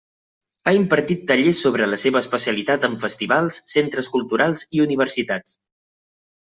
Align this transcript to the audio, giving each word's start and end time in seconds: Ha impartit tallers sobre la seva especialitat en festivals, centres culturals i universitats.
Ha 0.69 0.71
impartit 0.77 1.21
tallers 1.31 1.59
sobre 1.67 1.89
la 1.91 1.99
seva 2.05 2.21
especialitat 2.25 2.89
en 2.91 2.97
festivals, 3.07 3.63
centres 3.77 4.13
culturals 4.17 4.69
i 4.79 4.87
universitats. 4.91 5.59